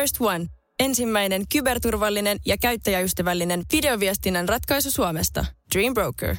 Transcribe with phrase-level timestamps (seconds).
[0.00, 0.46] First One.
[0.80, 5.44] Ensimmäinen kyberturvallinen ja käyttäjäystävällinen videoviestinnän ratkaisu Suomesta.
[5.74, 6.36] Dream Broker.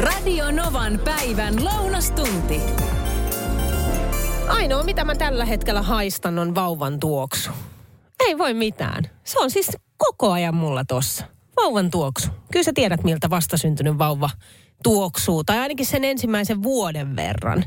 [0.00, 2.60] Radio Novan päivän lounastunti.
[4.48, 7.50] Ainoa, mitä mä tällä hetkellä haistan, on vauvan tuoksu.
[8.26, 9.04] Ei voi mitään.
[9.24, 11.24] Se on siis koko ajan mulla tossa.
[11.56, 12.28] Vauvan tuoksu.
[12.52, 14.30] Kyllä sä tiedät, miltä vastasyntynyt vauva
[14.82, 15.44] tuoksuu.
[15.44, 17.64] Tai ainakin sen ensimmäisen vuoden verran.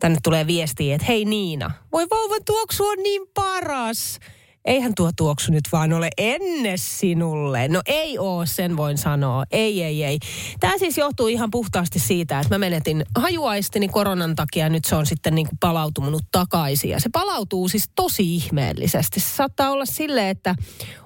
[0.00, 4.18] Tänne tulee viestiä, että hei Niina, voi vauvan tuoksu on niin paras
[4.66, 7.68] eihän tuo tuoksu nyt vaan ole enne sinulle.
[7.68, 9.44] No ei oo, sen voin sanoa.
[9.50, 10.18] Ei, ei, ei.
[10.60, 14.96] Tämä siis johtuu ihan puhtaasti siitä, että mä menetin hajuaistini koronan takia ja nyt se
[14.96, 16.90] on sitten niin kuin palautunut takaisin.
[16.90, 19.20] Ja se palautuu siis tosi ihmeellisesti.
[19.20, 20.54] Se saattaa olla silleen, että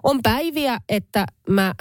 [0.02, 1.74] on päiviä, että mä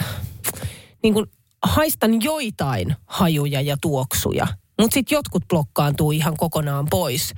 [1.04, 1.26] niin kuin
[1.64, 4.48] haistan joitain hajuja ja tuoksuja.
[4.80, 7.34] Mutta sitten jotkut blokkaantuu ihan kokonaan pois.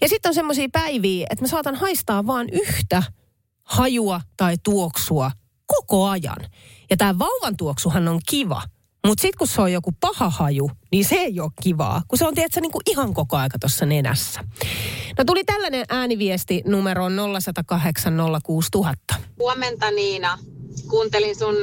[0.00, 3.02] Ja sitten on semmoisia päiviä, että mä saatan haistaa vaan yhtä–
[3.70, 5.30] hajua tai tuoksua
[5.66, 6.46] koko ajan.
[6.90, 8.62] Ja tämä vauvan tuoksuhan on kiva,
[9.06, 12.26] mutta sitten kun se on joku paha haju, niin se ei ole kivaa, kun se
[12.26, 14.40] on tiedätkö, niin ihan koko aika tuossa nenässä.
[15.18, 19.14] No tuli tällainen ääniviesti numeroon 0108 06000.
[19.38, 20.38] Huomenta Niina.
[20.88, 21.56] Kuuntelin sun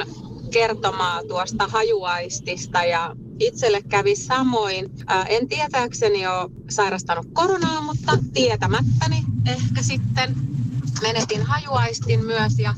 [0.52, 4.90] kertomaa tuosta hajuaistista ja itselle kävi samoin.
[5.28, 10.36] En tietääkseni ole sairastanut koronaa, mutta tietämättäni ehkä sitten
[11.02, 12.74] menetin hajuaistin myös ja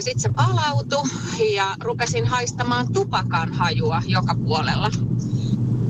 [0.00, 4.90] sitten se palautui ja rupesin haistamaan tupakan hajua joka puolella.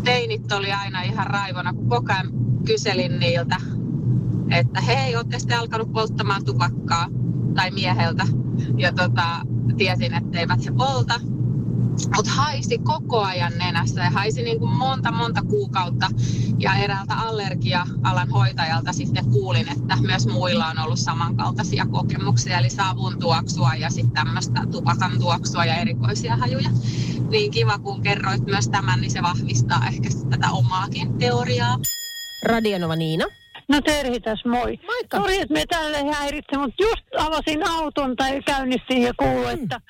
[0.05, 2.31] Teinit oli aina ihan raivona, kun koko ajan
[2.65, 3.57] kyselin niiltä,
[4.51, 7.07] että hei, ootte sitten alkanut polttamaan tupakkaa
[7.55, 8.27] tai mieheltä.
[8.77, 9.41] Ja tota,
[9.77, 11.21] tiesin, että eivät he polta
[12.17, 16.07] mutta haisi koko ajan nenässä ja haisi niin kuin monta monta kuukautta.
[16.59, 23.19] Ja eräältä allergia-alan hoitajalta sitten kuulin, että myös muilla on ollut samankaltaisia kokemuksia, eli savun
[23.19, 26.71] tuoksua ja sitten tämmöistä tupakan tuoksua ja erikoisia hajuja.
[27.31, 31.79] Niin kiva, kun kerroit myös tämän, niin se vahvistaa ehkä tätä omaakin teoriaa.
[32.43, 33.25] Radionova Niina.
[33.69, 34.79] No Terhi tässä, moi.
[34.87, 35.17] Moikka.
[35.17, 39.63] Sori, että me tälle häiritse, mutta just avasin auton tai käynnistin ja kuulin, hmm.
[39.63, 39.81] että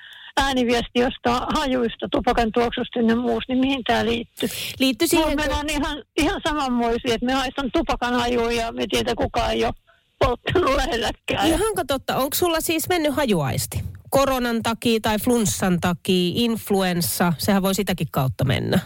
[0.43, 4.49] ääniviesti jostain hajuista, tupakan tuoksusta ja muusta, niin mihin tämä liittyy?
[4.78, 5.56] Liittyy siihen, Mulla kun...
[5.59, 9.75] on ihan, ihan samanmoisia, että me haistan tupakan hajuja ja me tiedä kukaan ei ole
[10.19, 11.49] polttanut lähelläkään.
[11.49, 12.16] Ihanko totta?
[12.16, 13.81] Onko sulla siis mennyt hajuaisti?
[14.10, 18.78] Koronan takia tai flunssan takia, influenssa, sehän voi sitäkin kautta mennä.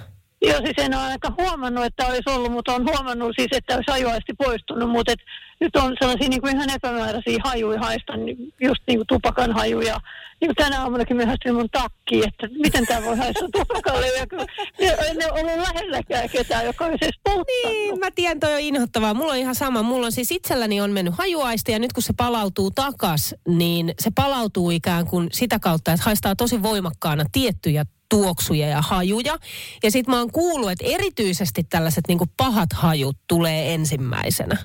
[0.43, 3.91] Joo, siis en ole aika huomannut, että olisi ollut, mutta olen huomannut siis, että olisi
[3.91, 5.19] hajuaisti poistunut, mutta et
[5.61, 10.01] nyt on sellaisia niin kuin ihan epämääräisiä hajuja haistan, niin just niin kuin tupakan hajuja.
[10.41, 14.07] Niin kuin tänä aamunakin me haistin mun takki, että miten tämä voi haistaa tupakalle.
[14.07, 14.47] Ja kyllä
[14.79, 17.21] en ole ollut lähelläkään ketään, joka olisi edes.
[17.47, 19.15] Niin, mä tiedän, toi on inhottavaa.
[19.15, 19.83] Mulla on ihan sama.
[19.83, 24.11] Mulla on siis itselläni on mennyt hajuaisti ja nyt kun se palautuu takas, niin se
[24.15, 29.39] palautuu ikään kuin sitä kautta, että haistaa tosi voimakkaana tiettyjä tuoksuja ja hajuja.
[29.83, 34.57] Ja sitten mä oon kuullut, että erityisesti tällaiset niinku pahat hajut tulee ensimmäisenä.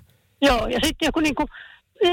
[0.41, 1.45] Joo, ja sitten joku niinku,
[2.03, 2.09] e,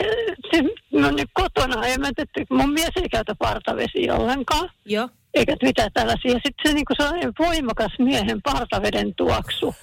[0.50, 0.62] se,
[0.92, 4.70] no niin kotona, ja mä tietysti, mun mies ei käytä partavesi ollenkaan.
[4.84, 5.08] Joo.
[5.34, 6.32] Eikä mitään tällaisia.
[6.32, 9.74] Sitten se niinku sellainen voimakas miehen partaveden tuoksu.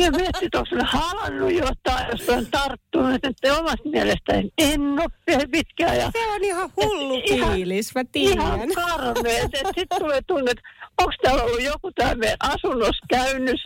[0.00, 3.24] Miettii, että onko halannut jotain, jos on tarttunut.
[3.24, 5.96] Että omasta mielestäni en ole pitkään.
[5.96, 8.46] Ja, se on ihan hullu fiilis, mä tiedän.
[8.46, 9.42] Ihan karmea.
[9.42, 10.62] Sitten tulee tunne, että
[10.98, 13.56] onko täällä ollut joku täällä meidän asunnossa käynyt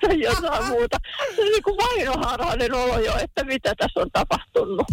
[0.00, 0.96] tai jotain muuta.
[1.36, 4.86] Se on niin kuin vainoharhainen olo jo, että mitä tässä on tapahtunut.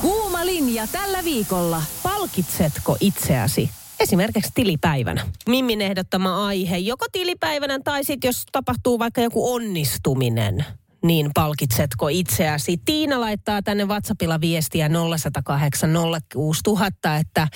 [0.00, 1.82] Kuuma linja tällä viikolla.
[2.02, 5.26] Palkitsetko itseäsi esimerkiksi tilipäivänä.
[5.48, 10.64] Mimmin ehdottama aihe, joko tilipäivänä tai sitten jos tapahtuu vaikka joku onnistuminen,
[11.04, 12.76] niin palkitsetko itseäsi?
[12.84, 15.90] Tiina laittaa tänne WhatsAppilla viestiä 0108
[16.32, 17.48] 06000, että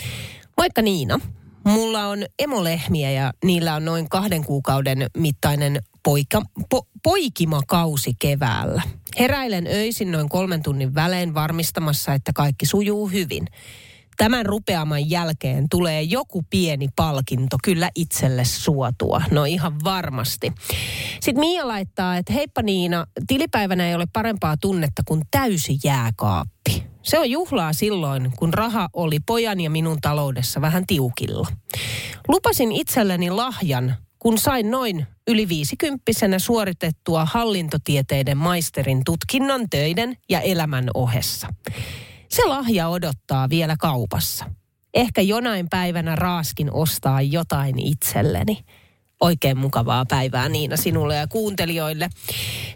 [0.56, 1.20] moikka Niina,
[1.64, 8.82] mulla on emolehmiä ja niillä on noin kahden kuukauden mittainen poika, po, poikimakausi keväällä.
[9.18, 13.46] Heräilen öisin noin kolmen tunnin välein varmistamassa, että kaikki sujuu hyvin
[14.16, 19.22] tämän rupeaman jälkeen tulee joku pieni palkinto kyllä itselle suotua.
[19.30, 20.52] No ihan varmasti.
[21.20, 26.84] Sitten Mia laittaa, että heippa Niina, tilipäivänä ei ole parempaa tunnetta kuin täysi jääkaappi.
[27.02, 31.48] Se on juhlaa silloin, kun raha oli pojan ja minun taloudessa vähän tiukilla.
[32.28, 40.90] Lupasin itselleni lahjan, kun sain noin yli viisikymppisenä suoritettua hallintotieteiden maisterin tutkinnon töiden ja elämän
[40.94, 41.48] ohessa.
[42.28, 44.44] Se lahja odottaa vielä kaupassa.
[44.94, 48.64] Ehkä jonain päivänä raaskin ostaa jotain itselleni.
[49.20, 52.08] Oikein mukavaa päivää Niina sinulle ja kuuntelijoille.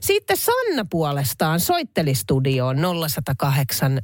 [0.01, 2.77] Sitten Sanna puolestaan soitteli studioon
[3.09, 3.99] 0108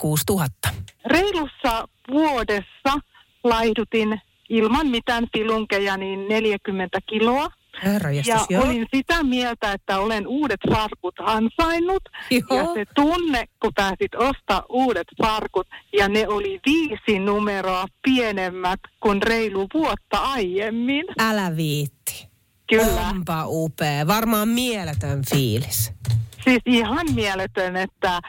[0.00, 0.68] 06000.
[1.06, 2.98] Reilussa vuodessa
[3.44, 7.50] laihdutin ilman mitään filunkeja niin 40 kiloa.
[7.84, 12.02] Herra Ja olin sitä mieltä, että olen uudet farkut ansainnut.
[12.30, 12.60] Joo.
[12.60, 15.66] Ja se tunne, kun pääsit ostaa uudet farkut,
[15.98, 21.04] ja ne oli viisi numeroa pienemmät kuin reilu vuotta aiemmin.
[21.18, 22.28] Älä viitti.
[22.68, 23.08] Kyllä.
[23.10, 24.06] Onpa upea.
[24.06, 25.92] Varmaan mieletön fiilis.
[26.44, 28.20] Siis ihan mieletön, että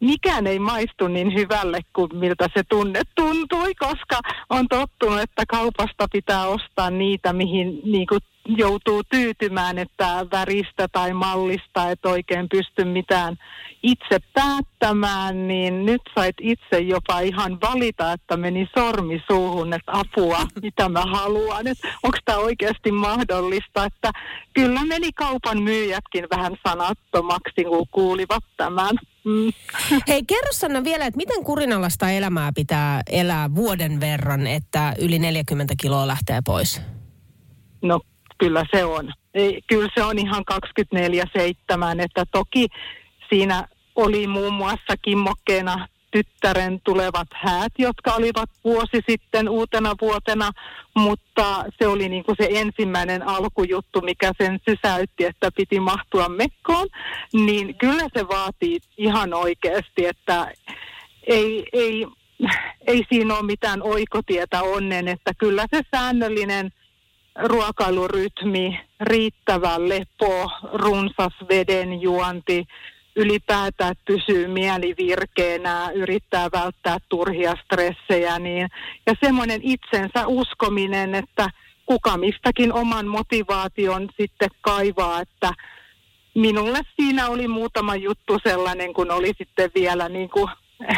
[0.00, 4.20] mikään ei maistu niin hyvälle kuin miltä se tunne tuntui, koska
[4.50, 11.12] on tottunut, että kaupasta pitää ostaa niitä, mihin niin kuin joutuu tyytymään, että väristä tai
[11.12, 13.36] mallista, et oikein pysty mitään
[13.82, 20.38] itse päättämään, niin nyt sait itse jopa ihan valita, että meni sormi suuhun, että apua,
[20.62, 24.10] mitä mä haluan, että onko tämä oikeasti mahdollista, että
[24.54, 28.96] kyllä meni kaupan myyjätkin vähän sanattomaksi, kun kuulivat tämän.
[29.24, 29.52] Mm.
[30.08, 35.74] Hei, kerro Sanna vielä, että miten kurinalaista elämää pitää elää vuoden verran, että yli 40
[35.80, 36.80] kiloa lähtee pois?
[37.82, 38.00] No
[38.38, 39.12] kyllä se on.
[39.34, 42.66] Ei, kyllä se on ihan 24-7, että toki
[43.28, 50.50] siinä oli muun muassa kimmokkeena tyttären tulevat häät, jotka olivat vuosi sitten uutena vuotena,
[50.96, 56.86] mutta se oli niin kuin se ensimmäinen alkujuttu, mikä sen sysäytti, että piti mahtua mekkoon,
[57.32, 60.52] niin kyllä se vaatii ihan oikeasti, että
[61.26, 62.06] ei, ei,
[62.86, 66.72] ei siinä ole mitään oikotietä onnen, että kyllä se säännöllinen
[67.42, 72.64] ruokailurytmi, riittävä lepo, runsas veden juonti,
[73.16, 78.68] ylipäätään että pysyy mieli virkeänä, yrittää välttää turhia stressejä, niin,
[79.06, 81.50] ja semmoinen itsensä uskominen, että
[81.86, 85.52] kuka mistäkin oman motivaation sitten kaivaa, että
[86.34, 90.50] minulle siinä oli muutama juttu sellainen, kun oli sitten vielä niin kuin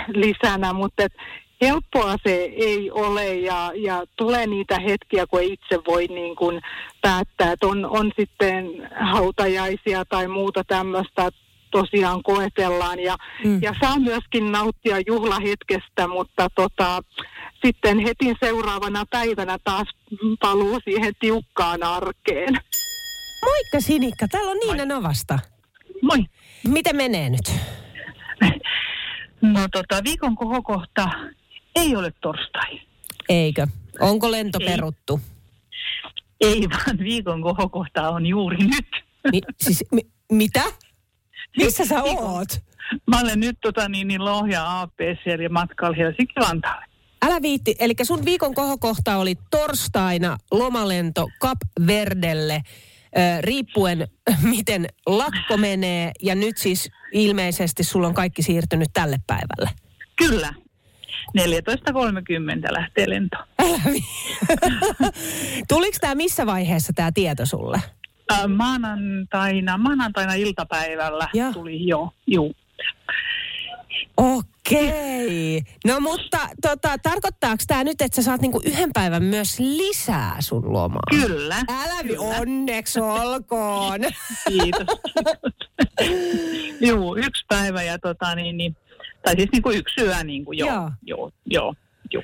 [0.08, 1.12] lisänä, mutta et
[1.60, 6.60] helppoa se ei ole ja, ja tulee niitä hetkiä, kun ei itse voi niin kuin
[7.02, 11.30] päättää, että on, on sitten hautajaisia tai muuta tämmöistä,
[11.70, 13.62] tosiaan koetellaan ja, mm.
[13.62, 17.00] ja saa myöskin nauttia juhlahetkestä, mutta tota,
[17.64, 19.88] sitten heti seuraavana päivänä taas
[20.40, 22.54] paluu siihen tiukkaan arkeen.
[23.44, 25.38] Moikka Sinikka, täällä on Niina Novasta.
[26.02, 26.18] Moi.
[26.68, 27.52] Miten menee nyt?
[29.42, 31.08] No tota, viikon kohokohta
[31.76, 32.80] ei ole torstai.
[33.28, 33.66] Eikö?
[34.00, 34.66] Onko lento Ei.
[34.66, 35.20] peruttu?
[36.40, 38.86] Ei vaan viikon kohokohta on juuri nyt.
[39.32, 40.62] Mi- siis, mi- mitä?
[41.56, 42.48] Missä sä oot?
[43.06, 46.86] Mä olen nyt tota, niin, niin Lohja APC eli matkalla Helsinki-Vantaalle.
[47.22, 54.08] Älä viitti, eli sun viikon kohokohta oli torstaina lomalento Cap Verdelle, äh, riippuen
[54.42, 59.70] miten lakko menee, ja nyt siis ilmeisesti sulla on kaikki siirtynyt tälle päivälle.
[60.16, 60.54] Kyllä.
[61.38, 63.36] 14.30 lähtee lento.
[65.68, 67.80] Tuliko tämä missä vaiheessa tämä tieto sulle?
[68.32, 71.52] Äh, maanantaina, maanantaina iltapäivällä Joo.
[71.52, 72.54] tuli jo, juu.
[74.16, 75.62] Okei.
[75.86, 80.72] No mutta tota, tarkoittaako tämä nyt, että sä saat niinku yhden päivän myös lisää sun
[80.72, 81.00] lomaa?
[81.10, 81.56] Kyllä.
[81.68, 84.00] Älä vi- onneksi olkoon.
[84.48, 84.86] Kiitos.
[86.88, 88.76] Juu, yksi päivä ja tota niin, niin
[89.26, 90.90] tai siis niin kuin yksi yö niin kuin joo, Joo.
[91.02, 91.74] joo, joo,
[92.12, 92.22] joo.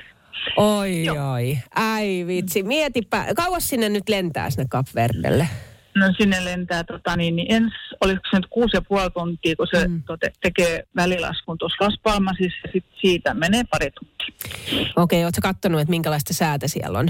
[0.57, 1.33] Oi, Joo.
[1.33, 1.59] oi.
[1.75, 2.63] Ai vitsi.
[2.63, 5.49] Mietipä, kauas sinne nyt lentää sinne Kapverdelle?
[5.97, 9.67] No sinne lentää tota niin, niin ens, oliko se nyt kuusi ja puoli tuntia, kun
[9.71, 10.03] se Mm.
[10.03, 14.35] tote, tekee välilaskun tuossa Las Palmasissa sit siitä menee pari tuntia.
[14.97, 17.09] Okei, ootko kattonut, että minkälaista säätä siellä on?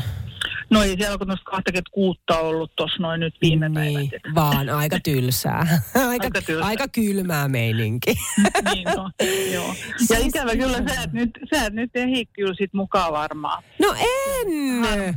[0.73, 3.93] No ei siellä kun tuossa 26 ollut tuossa noin nyt viime päivät.
[4.01, 5.59] niin, et- vaan aika tylsää.
[5.95, 6.67] aika, aika, tylsää.
[6.67, 8.15] aika kylmää meininki.
[8.75, 9.11] niin no,
[9.53, 9.67] joo.
[9.69, 13.63] Ja Siis ikävä kyllä sä et nyt, sä et nyt ehdi kyllä sit mukaan varmaan.
[13.81, 15.15] No en!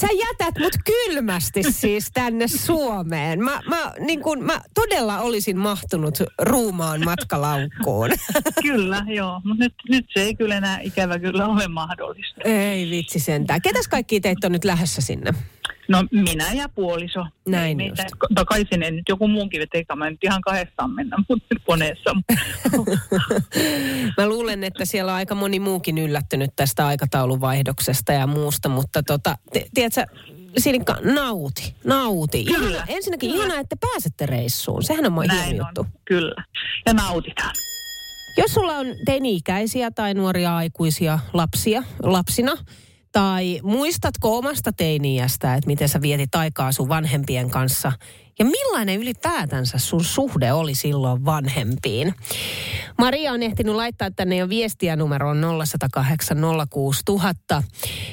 [0.00, 3.44] Sä jätät mut kylmästi siis tänne Suomeen.
[3.44, 8.10] Mä, mä, niin kun, mä todella olisin mahtunut ruumaan matkalaukkuun.
[8.62, 9.40] Kyllä, joo.
[9.44, 12.40] Mutta nyt, nyt se ei kyllä enää ikävä kyllä ole mahdollista.
[12.44, 13.62] Ei vitsi sentään.
[13.62, 15.34] Ketäs kaikki teitä on nyt lähdössä sinne?
[15.88, 17.26] No minä ja puoliso.
[17.48, 18.14] Näin Meitä, just.
[18.48, 22.10] kai sinne nyt joku muunkin veteikä, mä nyt ihan kahdestaan mennä mutta koneessa.
[24.18, 29.38] Mä luulen, että siellä on aika moni muukin yllättynyt tästä aikatauluvaihdoksesta ja muusta, mutta tota,
[29.74, 30.06] tiedätkö,
[30.58, 32.44] Sinikka, nauti, nauti.
[32.44, 32.68] Kyllä.
[32.68, 34.82] Ihana, ensinnäkin ihanaa, että pääsette reissuun.
[34.82, 35.80] Sehän on moi hieno Näin juttu.
[35.80, 36.44] on, kyllä.
[36.86, 37.54] Ja nautitaan.
[38.38, 42.52] Jos sulla on teini-ikäisiä tai nuoria aikuisia lapsia, lapsina,
[43.16, 47.92] Tai muistatko omasta teiniästä, että miten sä vietit aikaa sun vanhempien kanssa?
[48.38, 52.14] Ja millainen ylipäätänsä sun suhde oli silloin vanhempiin?
[52.98, 56.38] Maria on ehtinyt laittaa tänne jo viestiä numeroon 0108
[56.70, 57.62] 06000.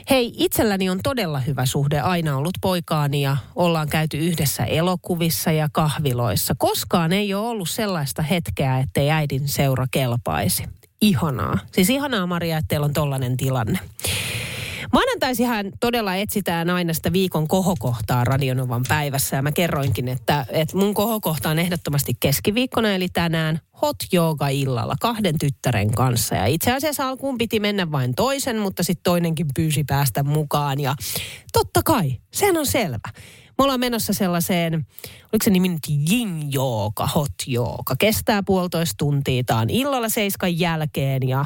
[0.09, 5.69] Hei, itselläni on todella hyvä suhde aina ollut poikaani ja ollaan käyty yhdessä elokuvissa ja
[5.71, 6.55] kahviloissa.
[6.57, 10.63] Koskaan ei ole ollut sellaista hetkeä, ettei äidin seura kelpaisi.
[11.01, 11.59] Ihanaa.
[11.71, 13.79] Siis ihanaa Maria, että teillä on tollainen tilanne.
[14.93, 19.35] Maanantaisihan todella etsitään aina sitä viikon kohokohtaa Radionovan päivässä.
[19.35, 24.95] Ja mä kerroinkin, että, että mun kohokohta on ehdottomasti keskiviikkona, eli tänään hot yoga illalla
[25.01, 26.35] kahden tyttären kanssa.
[26.35, 30.79] Ja itse asiassa alkuun piti mennä vain toisen, mutta sitten toinenkin pyysi päästä mukaan.
[30.79, 30.95] Ja
[31.53, 33.09] totta kai, sehän on selvä.
[33.57, 34.73] Me ollaan menossa sellaiseen,
[35.33, 37.95] oliko se nimi nyt yin jooga, hot jooga.
[37.99, 41.45] Kestää puolitoista tuntia, tää on illalla seiskan jälkeen ja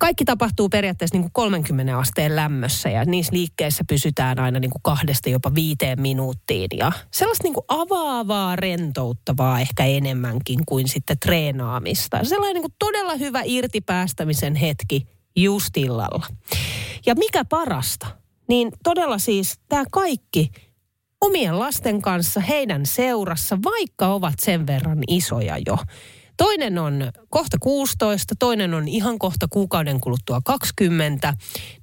[0.00, 4.82] kaikki tapahtuu periaatteessa niin kuin 30 asteen lämmössä ja niissä liikkeissä pysytään aina niin kuin
[4.82, 6.68] kahdesta jopa viiteen minuuttiin.
[6.76, 12.24] Ja sellaista niin kuin avaavaa, rentouttavaa ehkä enemmänkin kuin sitten treenaamista.
[12.24, 16.26] Sellainen niin kuin todella hyvä irtipäästämisen hetki just illalla.
[17.06, 18.06] Ja mikä parasta,
[18.48, 20.50] niin todella siis tämä kaikki
[21.20, 25.78] omien lasten kanssa, heidän seurassa, vaikka ovat sen verran isoja jo.
[26.36, 31.34] Toinen on kohta 16, toinen on ihan kohta kuukauden kuluttua 20,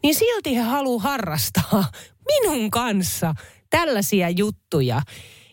[0.03, 1.85] niin silti he haluaa harrastaa
[2.27, 3.35] minun kanssa
[3.69, 5.01] tällaisia juttuja.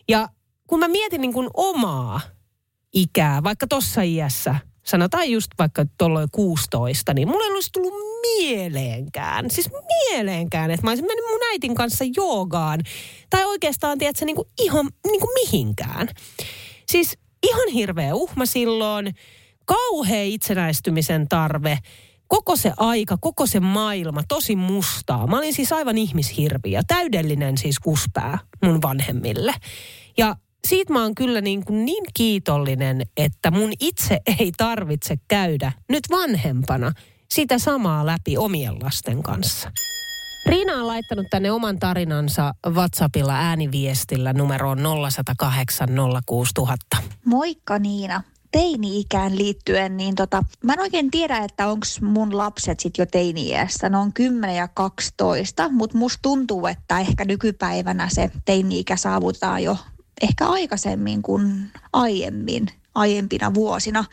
[0.09, 0.29] Ja
[0.67, 2.21] kun mä mietin niin kuin omaa
[2.93, 9.51] ikää, vaikka tuossa iässä, sanotaan just vaikka tuolloin 16, niin mulle ei olisi tullut mieleenkään,
[9.51, 9.69] siis
[10.09, 12.79] mieleenkään, että mä olisin mennyt mun äitin kanssa joogaan.
[13.29, 16.07] Tai oikeastaan, tiedätkö, niin kuin ihan niin kuin mihinkään.
[16.91, 19.15] Siis ihan hirveä uhma silloin,
[19.65, 21.79] kauhea itsenäistymisen tarve,
[22.27, 25.27] koko se aika, koko se maailma, tosi mustaa.
[25.27, 29.53] Mä olin siis aivan ihmishirvi ja täydellinen siis kuspää mun vanhemmille.
[30.17, 30.35] Ja
[30.67, 36.03] siitä mä oon kyllä niin, kuin niin kiitollinen, että mun itse ei tarvitse käydä nyt
[36.11, 36.91] vanhempana
[37.31, 39.71] sitä samaa läpi omien lasten kanssa.
[40.49, 44.79] Riina on laittanut tänne oman tarinansa WhatsAppilla ääniviestillä numeroon
[45.11, 45.89] 0108
[46.25, 46.97] 06000.
[47.25, 48.23] Moikka Niina.
[48.51, 53.89] Teini-ikään liittyen, niin tota, mä en oikein tiedä, että onko mun lapset sitten jo teini-iässä.
[53.89, 59.77] Ne on 10 ja 12, mutta musta tuntuu, että ehkä nykypäivänä se teini-ikä saavutetaan jo
[60.21, 64.05] ehkä aikaisemmin kuin aiemmin, aiempina vuosina.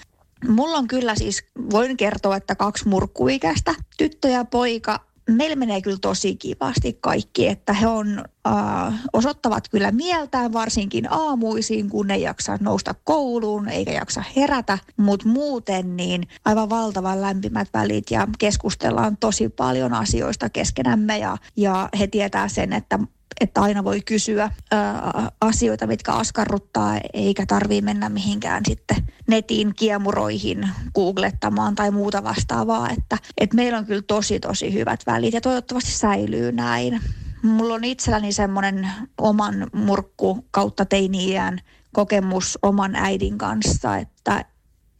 [0.49, 5.99] Mulla on kyllä siis, voin kertoa, että kaksi murkkuikäistä, tyttö ja poika, meillä menee kyllä
[6.01, 12.59] tosi kivasti kaikki, että he on, äh, osoittavat kyllä mieltään varsinkin aamuisiin, kun ei jaksa
[12.61, 19.49] nousta kouluun eikä jaksa herätä, mutta muuten niin aivan valtavan lämpimät välit ja keskustellaan tosi
[19.49, 22.99] paljon asioista keskenämme ja, ja he tietää sen, että
[23.41, 28.97] että aina voi kysyä ää, asioita, mitkä askarruttaa, eikä tarvii mennä mihinkään sitten
[29.29, 32.91] netin kiemuroihin googlettamaan tai muuta vastaavaa.
[32.91, 37.01] Että, että meillä on kyllä tosi tosi hyvät välit ja toivottavasti säilyy näin.
[37.43, 38.89] Mulla on itselläni semmoinen
[39.19, 41.59] oman murkku kautta teiniään
[41.93, 44.45] kokemus oman äidin kanssa, että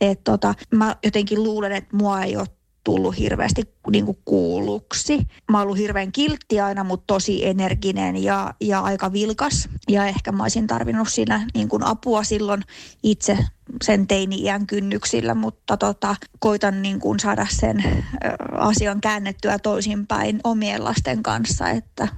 [0.01, 2.47] et tota, mä jotenkin luulen, että mua ei ole
[2.87, 5.19] tullut hirveästi niin kuin kuulluksi.
[5.51, 9.69] Mä oon ollut hirveän kiltti aina, mutta tosi energinen ja, ja aika vilkas.
[9.89, 12.63] Ja ehkä mä olisin tarvinnut siinä niin kuin apua silloin
[13.03, 13.39] itse
[13.83, 17.85] sen teini-iän kynnyksillä, mutta tota, koitan niin kuin saada sen
[18.53, 22.09] asian käännettyä toisinpäin omien lasten kanssa, että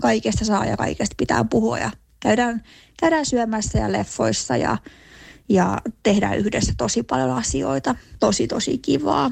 [0.00, 2.62] kaikesta saa ja kaikesta pitää puhua ja käydään,
[3.00, 4.76] käydään syömässä ja leffoissa ja,
[5.48, 7.94] ja tehdään yhdessä tosi paljon asioita.
[8.20, 9.30] Tosi, tosi kivaa.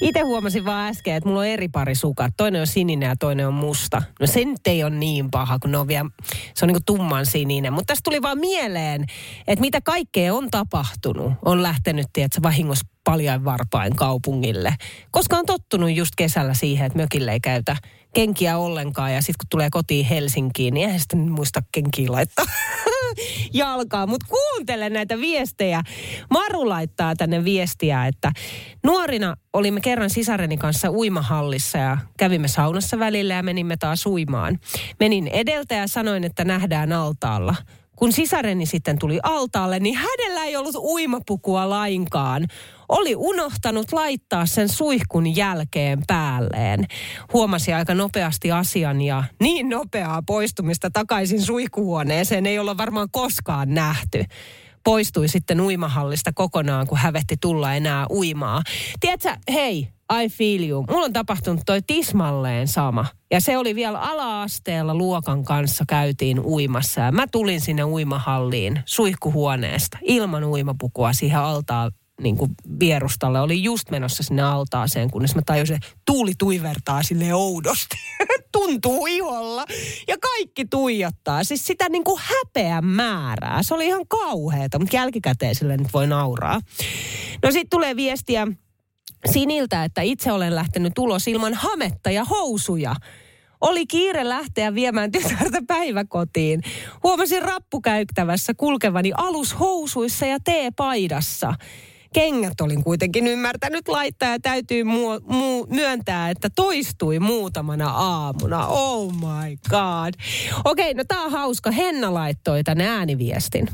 [0.00, 2.32] Itse huomasin vaan äsken, että mulla on eri pari sukat.
[2.36, 4.02] Toinen on sininen ja toinen on musta.
[4.20, 6.10] No se nyt ei ole niin paha, kun ne on vielä,
[6.54, 7.72] se on niin kuin tumman sininen.
[7.72, 9.04] Mutta tässä tuli vaan mieleen,
[9.46, 11.32] että mitä kaikkea on tapahtunut.
[11.44, 14.74] On lähtenyt, tiedätkö, vahingossa paljon varpain kaupungille.
[15.10, 17.76] Koska on tottunut just kesällä siihen, että mökille ei käytä
[18.14, 19.14] kenkiä ollenkaan.
[19.14, 22.44] Ja sitten kun tulee kotiin Helsinkiin, niin eihän sitten muista kenkiä laittaa
[23.52, 24.06] jalkaa.
[24.06, 25.82] Mutta kuuntele näitä viestejä.
[26.30, 28.32] Maru laittaa tänne viestiä, että
[28.84, 34.58] nuorina olimme kerran sisareni kanssa uimahallissa ja kävimme saunassa välillä ja menimme taas uimaan.
[35.00, 37.54] Menin edeltä ja sanoin, että nähdään altaalla
[37.96, 42.46] kun sisareni sitten tuli altaalle, niin hänellä ei ollut uimapukua lainkaan.
[42.88, 46.86] Oli unohtanut laittaa sen suihkun jälkeen päälleen.
[47.32, 54.24] Huomasi aika nopeasti asian ja niin nopeaa poistumista takaisin suihkuhuoneeseen ei olla varmaan koskaan nähty
[54.84, 58.62] poistui sitten uimahallista kokonaan, kun hävetti tulla enää uimaa.
[59.00, 60.84] Tiedätkö, hei, I feel you.
[60.90, 63.06] Mulla on tapahtunut toi tismalleen sama.
[63.30, 67.00] Ja se oli vielä ala-asteella luokan kanssa käytiin uimassa.
[67.00, 73.40] Ja mä tulin sinne uimahalliin suihkuhuoneesta ilman uimapukua siihen altaan niin kuin vierustalle.
[73.40, 77.96] Oli just menossa sinne altaaseen, kunnes mä tajusin, että tuuli tuivertaa sille oudosti.
[78.52, 79.64] Tuntuu iholla.
[80.08, 81.44] Ja kaikki tuijottaa.
[81.44, 83.62] Siis sitä niin kuin häpeän määrää.
[83.62, 86.60] Se oli ihan kauheata, mutta jälkikäteen sille nyt voi nauraa.
[87.42, 88.46] No sitten tulee viestiä
[89.32, 92.94] Siniltä, että itse olen lähtenyt ulos ilman hametta ja housuja.
[93.60, 96.62] Oli kiire lähteä viemään tytärtä päiväkotiin.
[97.02, 101.54] Huomasin rappukäyttävässä kulkevani alushousuissa ja teepaidassa.
[102.14, 108.66] Kengät olin kuitenkin ymmärtänyt laittaa ja täytyy mu- mu- myöntää, että toistui muutamana aamuna.
[108.66, 110.14] Oh my god.
[110.64, 111.70] Okei, okay, no tää on hauska.
[111.70, 113.68] Henna laittoi tän ääniviestin.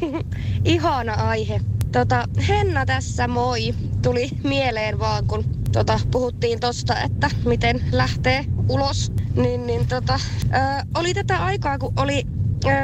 [0.64, 1.60] Ihana aihe.
[1.92, 3.74] Tota, Henna tässä moi.
[4.02, 9.12] Tuli mieleen vaan, kun tota, puhuttiin tosta, että miten lähtee ulos.
[9.34, 10.56] Niin, niin tota, ö,
[10.94, 12.22] oli tätä aikaa, kun oli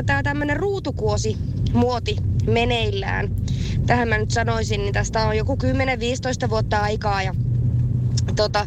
[0.06, 1.36] tämä tämmöinen ruutukuosi
[1.72, 3.30] muoti meneillään.
[3.86, 5.58] Tähän mä nyt sanoisin, niin tästä on joku
[6.46, 7.34] 10-15 vuotta aikaa ja
[8.36, 8.66] tota,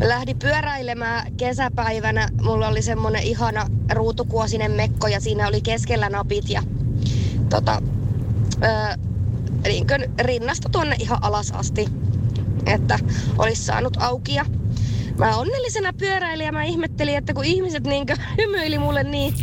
[0.00, 2.28] lähdin pyöräilemään kesäpäivänä.
[2.42, 6.62] Mulla oli semmonen ihana ruutukuosinen mekko ja siinä oli keskellä napit ja
[7.48, 7.82] tota,
[8.64, 8.96] ö,
[10.18, 11.86] rinnasta tuonne ihan alas asti,
[12.66, 12.98] että
[13.38, 14.46] olisi saanut aukia.
[15.18, 18.06] Mä onnellisena pyöräilin ja mä ihmettelin, että kun ihmiset niin
[18.38, 19.34] hymyili mulle niin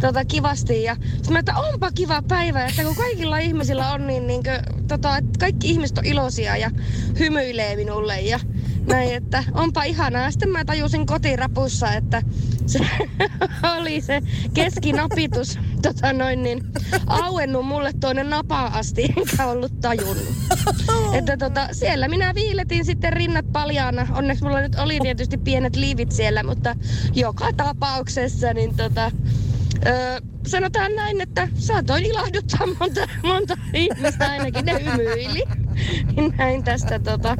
[0.00, 0.82] tota, kivasti.
[0.82, 4.86] Ja sitten mä, että onpa kiva päivä, että kun kaikilla ihmisillä on niin, niin kuin,
[4.88, 6.70] tota, että kaikki ihmiset on iloisia ja
[7.18, 8.40] hymyilee minulle ja
[8.86, 10.30] näin, että onpa ihanaa.
[10.30, 12.22] Sitten mä tajusin kotirapussa, että
[12.66, 12.78] se
[13.78, 14.22] oli se
[14.54, 16.60] keskinapitus tota noin, niin,
[17.06, 20.28] auennut mulle tuonne napaan asti, enkä ollut tajunnut.
[21.12, 24.06] Että tota, siellä minä viiletin sitten rinnat paljaana.
[24.12, 26.76] Onneksi mulla nyt oli tietysti pienet liivit siellä, mutta
[27.14, 29.10] joka tapauksessa niin tota,
[29.86, 35.42] Öö, sanotaan näin, että saatoin ilahduttaa monta, monta ihmistä ainakin, ne hymyili.
[36.38, 37.36] Näin tästä, tota,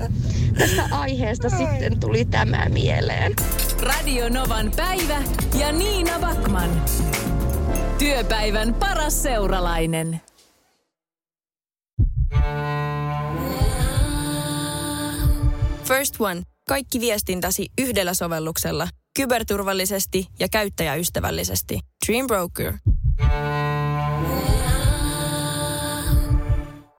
[0.59, 3.35] tästä aiheesta sitten tuli tämä mieleen.
[3.83, 5.23] Radio Novan päivä
[5.59, 6.83] ja Niina Backman.
[7.99, 10.21] Työpäivän paras seuralainen.
[15.85, 16.43] First One.
[16.69, 18.89] Kaikki viestintäsi yhdellä sovelluksella.
[19.17, 21.81] Kyberturvallisesti ja käyttäjäystävällisesti.
[22.07, 22.73] Dream Broker.